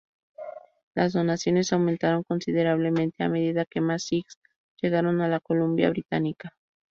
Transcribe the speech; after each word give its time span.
Las 0.95 1.13
donaciones 1.13 1.71
aumentaron 1.73 2.23
considerablemente, 2.23 3.23
a 3.23 3.29
medida 3.29 3.65
que 3.69 3.81
más 3.81 4.01
sijs 4.03 4.39
llegaron 4.81 5.21
a 5.21 5.27
la 5.27 5.39
Columbia 5.39 5.91
Británica. 5.91 6.55